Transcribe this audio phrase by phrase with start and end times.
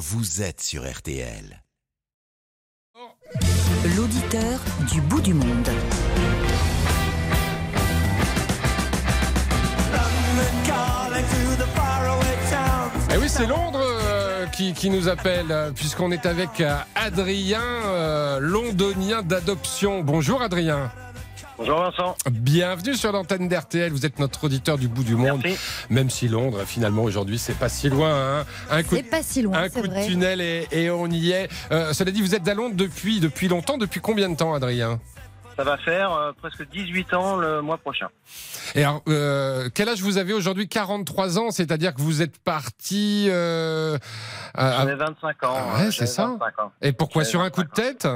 [0.00, 1.62] vous êtes sur RTL.
[3.94, 4.58] L'auditeur
[4.90, 5.68] du bout du monde.
[13.12, 17.60] Eh oui, c'est Londres euh, qui, qui nous appelle, euh, puisqu'on est avec euh, Adrien,
[17.60, 20.00] euh, londonien d'adoption.
[20.00, 20.90] Bonjour Adrien.
[21.60, 22.16] Bonjour Vincent.
[22.30, 23.92] Bienvenue sur l'antenne d'RTL.
[23.92, 25.42] Vous êtes notre auditeur du bout du monde.
[25.44, 25.58] Merci.
[25.90, 28.40] Même si Londres, finalement, aujourd'hui, c'est pas si loin.
[28.40, 28.46] hein.
[28.70, 31.50] Un coup, C'est pas si loin, un coup de tunnel et, et on y est.
[31.70, 33.76] Euh, cela dit, vous êtes à Londres depuis, depuis longtemps.
[33.76, 35.00] Depuis combien de temps, Adrien?
[35.58, 38.08] Ça va faire euh, presque 18 ans le mois prochain.
[38.74, 40.66] Et alors, euh, quel âge vous avez aujourd'hui?
[40.66, 43.26] 43 ans, c'est-à-dire que vous êtes parti.
[43.28, 43.98] euh,
[44.56, 45.54] J'avais 25 ans.
[45.54, 46.72] Ah ouais, c'est ça 25 ans.
[46.80, 48.08] et pourquoi sur un coup de 25 tête?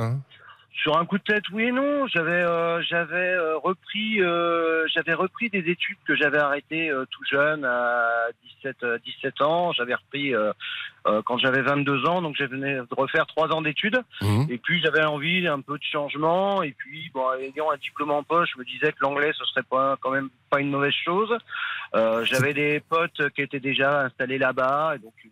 [0.82, 2.08] Sur un coup de tête, oui et non.
[2.08, 7.22] J'avais euh, j'avais euh, repris euh, j'avais repris des études que j'avais arrêtées euh, tout
[7.30, 8.26] jeune à
[8.62, 9.72] 17 euh, 17 ans.
[9.72, 10.32] J'avais repris
[11.26, 14.02] quand j'avais 22 ans, donc je venais de refaire trois ans d'études.
[14.20, 14.46] Mhm.
[14.50, 16.62] Et puis j'avais envie un peu de changement.
[16.62, 19.62] Et puis bon, ayant un diplôme en poche, je me disais que l'anglais ce serait
[19.62, 21.36] pas quand même pas une mauvaise chose.
[21.94, 25.30] J'avais des potes qui étaient déjà installés là-bas, et donc une,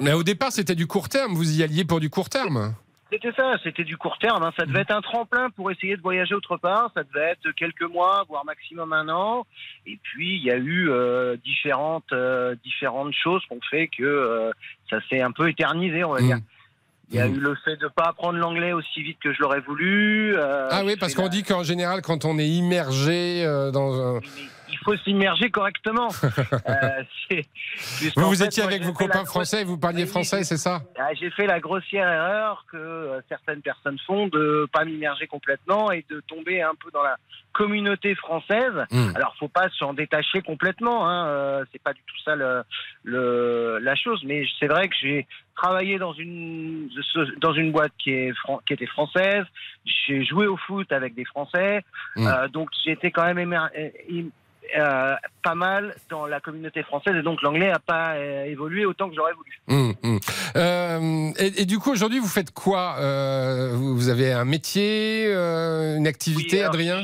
[0.00, 1.34] Mais au départ, c'était du court terme.
[1.34, 2.74] Vous y alliez pour du court terme.
[3.10, 4.42] C'était ça, c'était du court terme.
[4.42, 4.52] hein.
[4.58, 6.90] Ça devait être un tremplin pour essayer de voyager autre part.
[6.94, 9.46] Ça devait être quelques mois, voire maximum un an.
[9.86, 14.02] Et puis il y a eu euh, différentes euh, différentes choses qui ont fait que
[14.04, 14.50] euh,
[14.90, 16.36] ça s'est un peu éternisé, on va dire.
[16.36, 16.42] Mhm.
[17.10, 17.36] Il y a Mhm.
[17.36, 20.34] eu le fait de pas apprendre l'anglais aussi vite que je l'aurais voulu.
[20.36, 24.20] euh, Ah oui, parce qu'on la- dit qu'en général, quand on est immergé dans un...
[24.70, 26.08] il faut s'immerger correctement.
[26.68, 27.02] Euh,
[28.16, 30.80] Vous, vous fait, étiez moi, avec vos copains français, vous parliez français, c'est ça?
[30.98, 35.90] Ah, J'ai fait la grossière erreur que euh, certaines personnes font de pas m'immerger complètement
[35.92, 37.16] et de tomber un peu dans la
[37.52, 38.72] communauté française.
[38.90, 39.10] Hmm.
[39.14, 41.08] Alors, faut pas s'en détacher complètement.
[41.08, 42.62] Hein, euh, c'est pas du tout ça le,
[43.04, 44.22] le- la chose.
[44.24, 46.88] Mais c'est vrai que j'ai travaillé dans une
[47.40, 48.32] dans une boîte qui est
[48.66, 49.44] qui était française.
[50.06, 51.84] J'ai joué au foot avec des Français.
[52.16, 52.26] Hmm.
[52.26, 54.30] Euh, donc, été quand même émer- euh, im-
[54.76, 59.08] euh, pas mal dans la communauté française et donc l'anglais a pas euh, évolué autant
[59.08, 59.60] que j'aurais voulu.
[59.68, 60.18] Hum, hum.
[60.56, 62.96] Euh, et, et du coup, aujourd'hui, vous faites quoi
[63.72, 65.26] vous, vous avez un métier,
[65.96, 67.02] une activité, Oui, alors, Adrien?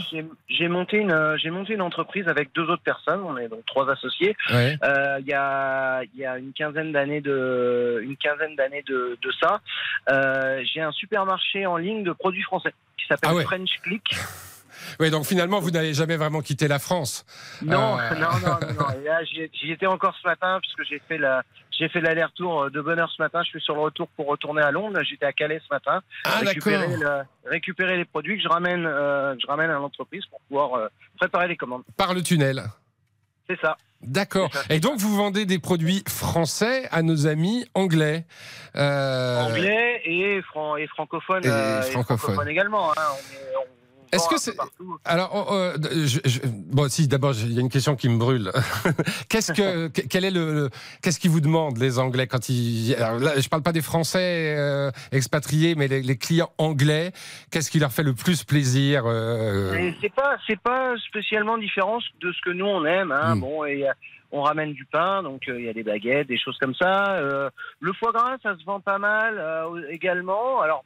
[0.49, 3.21] j'ai- monté une j'ai monté une entreprise avec deux autres personnes.
[3.25, 4.37] On est donc trois associés.
[4.53, 4.77] Ouais.
[5.21, 9.33] Il y a il y a une quinzaine d'années de une quinzaine d'années de, de
[9.43, 9.61] ça.
[10.73, 13.45] J'ai un supermarché en ligne de produits français qui s'appelle Ah ouais.
[13.45, 14.15] French Click.
[15.01, 17.25] Ouais, donc finalement, vous n'allez jamais vraiment quitter la France.
[17.63, 18.15] Non, Euh.
[18.15, 19.01] non, non, non, non.
[19.01, 21.43] Et là, j'y étais encore ce matin puisque j'ai fait la
[21.77, 23.41] j'ai fait l'aller-retour de bonne heure ce matin.
[23.43, 25.01] Je suis sur le retour pour retourner à Londres.
[25.03, 26.03] J'étais à Calais ce matin.
[26.25, 27.23] Ah, récupérer, d'accord.
[27.45, 30.75] le- récupérer les produits que je ramène euh, que je ramène à l'entreprise pour pouvoir
[30.75, 30.87] euh,
[31.19, 31.83] préparer les commandes.
[31.97, 32.63] Par le tunnel.
[33.51, 33.77] C'est ça.
[34.03, 34.51] D'accord.
[34.71, 38.25] Et donc, vous vendez des produits français à nos amis anglais.
[38.77, 42.49] Euh, anglais et, fran- et francophone, Et euh, et francophone.
[42.49, 42.93] également.
[42.93, 42.95] hein.
[43.11, 43.74] On est- on
[44.15, 44.99] Est-ce vend que c'est- partout.
[45.05, 45.77] Alors, oh, euh,
[46.07, 48.51] je- je- bon, si, d'abord, il y a une question qui me brûle.
[49.29, 50.71] qu'est-ce que, que- quel est le,
[51.03, 54.55] qu'est-ce qu'ils vous demandent les Anglais quand ils, alors là, je parle pas des Français
[54.57, 57.13] euh, expatriés, mais les, les clients anglais,
[57.51, 61.99] qu'est-ce qui leur fait le plus plaisir euh, Et C'est pas, c'est pas spécialement différent
[62.21, 63.13] de ce que nous on aime.
[63.13, 63.35] Hein.
[63.37, 63.41] Mm.
[63.41, 63.93] Bon, et euh,
[64.33, 67.17] on ramène du pain, donc euh, il y a des baguettes, des choses comme ça.
[67.17, 67.51] Euh,
[67.81, 70.61] le foie gras, ça se vend pas mal euh, également.
[70.61, 70.85] Alors.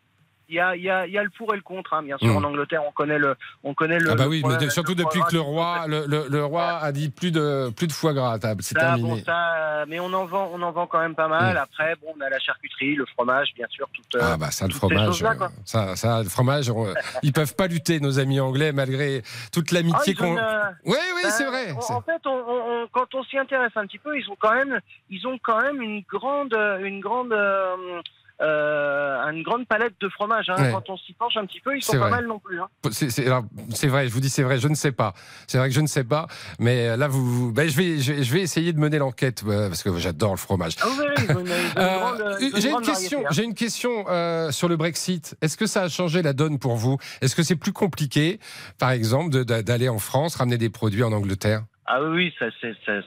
[0.50, 2.02] Il y a, il y, a, il y a le pour et le contre, hein.
[2.02, 2.28] bien sûr.
[2.32, 2.36] Mm.
[2.36, 4.10] En Angleterre, on connaît le, on connaît le.
[4.12, 7.30] Ah bah oui, mais surtout le depuis que le roi, le, roi a dit plus
[7.30, 9.10] de plus de foie gras à table, c'est Ça, terminé.
[9.10, 11.54] bon, ça, euh, mais on en vend, on en vend quand même pas mal.
[11.54, 11.58] Mm.
[11.58, 14.00] Après, bon, on a la charcuterie, le fromage, bien sûr, tout.
[14.16, 15.34] euh, Ah bah ça le fromage, euh,
[15.66, 19.22] ça, ça le fromage, on- ils peuvent pas lutter nos amis anglais malgré
[19.52, 20.38] toute Ah, l'amitié ont qu'on.
[20.38, 21.72] euh, Oui oui Ben, c'est vrai.
[21.72, 24.54] En, c'est- en fait, on- quand on s'y intéresse un petit peu, ils ont quand
[24.54, 24.80] même,
[25.10, 28.00] ils ont quand même une grande, une grande, euh,
[28.40, 30.48] euh, une grande palette de fromages.
[30.48, 30.56] Hein.
[30.62, 30.70] Ouais.
[30.72, 32.10] Quand on s'y penche un petit peu, ils sont pas vrai.
[32.10, 32.60] mal non plus.
[32.60, 32.68] Hein.
[32.90, 35.12] C'est vrai, je vous dis c'est vrai, je ne sais pas.
[35.46, 36.26] C'est vrai que je ne sais pas,
[36.58, 38.98] mais euh, là vous, vous- ben, je vais, je, vais- je vais essayer de mener
[38.98, 40.74] l'enquête euh, parce que j'adore le fromage.
[40.80, 40.86] Ah,
[41.76, 43.42] Euh, j'ai une question, hein.
[43.42, 45.36] une question euh, sur le Brexit.
[45.42, 46.98] Est-ce que ça a changé la donne pour vous?
[47.20, 48.38] Est-ce que c'est plus compliqué,
[48.78, 51.62] par exemple, d'aller en France ramener des produits en Angleterre?
[51.86, 52.46] Ah oui, ça,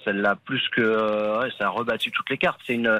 [0.04, 2.60] ça, l'a plus que, euh, ouais, ça a rebattu toutes les cartes.
[2.66, 3.00] C'est une,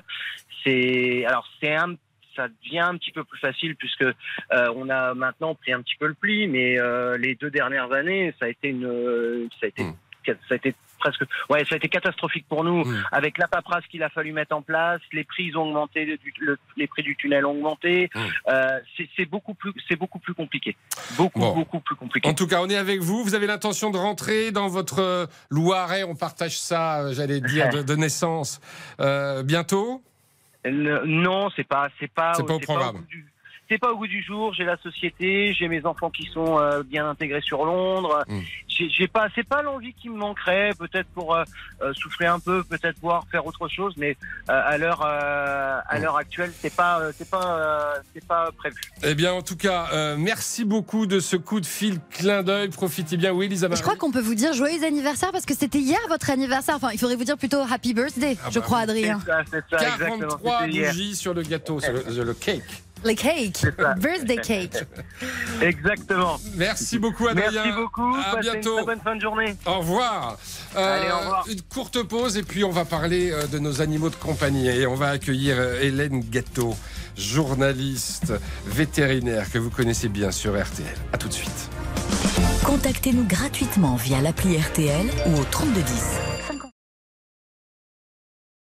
[0.64, 1.96] c'est, alors c'est un,
[2.36, 4.14] ça devient un petit peu plus facile puisque euh,
[4.76, 8.34] on a maintenant pris un petit peu le pli, mais euh, les deux dernières années,
[8.40, 9.96] ça a été une, euh, ça a été, Mm.
[10.28, 12.86] ça a été presque, ouais, ça a été catastrophique pour nous.
[12.86, 13.04] Mm.
[13.12, 16.60] Avec la paperasse qu'il a fallu mettre en place, les prix ont augmenté, le- le-
[16.78, 18.10] les prix du tunnel ont augmenté.
[18.14, 18.20] Mm.
[18.50, 18.80] Euh,
[19.18, 20.76] c'est, beaucoup plus, c'est beaucoup plus compliqué,
[21.18, 21.56] beaucoup, Bon.
[21.56, 22.30] beaucoup plus compliqué.
[22.30, 23.24] En tout cas, on est avec vous.
[23.24, 26.04] Vous avez l'intention de rentrer dans votre Loiret.
[26.04, 28.62] On partage ça, j'allais dire, de, de naissance
[29.44, 30.04] bientôt.
[30.68, 32.98] Euh, Non, c'est pas, c'est pas, C'est pas au programme.
[32.98, 33.31] goût du-
[33.72, 34.54] C'est pas au goût du jour.
[34.54, 38.22] J'ai la société, j'ai mes enfants qui sont euh, bien intégrés sur Londres.
[38.28, 38.40] Mm.
[38.68, 40.72] J'ai j'ai pas, c'est pas l'envie qui me manquerait.
[40.78, 41.46] Peut-être pour euh,
[41.82, 44.18] euh, souffler un peu, peut-être voir faire autre chose, mais
[44.50, 46.02] euh, à l'heure, euh, à Mm.
[46.04, 48.76] l'heure actuelle, c'est pas, euh, c'est pas, euh, c'est pas prévu.
[49.04, 52.68] Eh bien, en tout cas, euh, merci beaucoup de ce coup de fil clin d'œil.
[52.70, 53.32] Profitez bien.
[53.32, 53.78] Oui, Elisabeth.
[53.78, 56.76] Je crois qu'on peut vous dire joyeux anniversaire parce que c'était hier votre anniversaire.
[56.76, 58.80] Enfin, il faudrait vous dire plutôt happy birthday, Ah je bah crois.
[58.80, 59.18] Adrien.
[59.22, 60.18] C'est ça, c'est ça, exactement.
[60.28, 60.92] 43 C'était hier.
[60.92, 62.64] bougies sur le gâteau, sur le, le cake.
[63.04, 63.94] Le cake, ça.
[63.96, 64.78] birthday cake.
[65.62, 66.40] Exactement.
[66.56, 67.52] Merci beaucoup, Adrien.
[67.52, 68.16] Merci beaucoup.
[68.16, 68.70] À Passez bientôt.
[68.70, 69.56] une très bonne fin de journée.
[69.66, 70.38] Au revoir.
[70.76, 71.46] Allez, au revoir.
[71.50, 74.86] Une courte pause et puis on va parler euh, de nos animaux de compagnie et
[74.86, 76.76] on va accueillir euh, Hélène Gâteau,
[77.18, 78.34] journaliste
[78.68, 80.86] vétérinaire que vous connaissez bien sur RTL.
[81.14, 81.70] À tout de suite.
[82.66, 86.41] Contactez-nous gratuitement via l'appli RTL ou au 3210.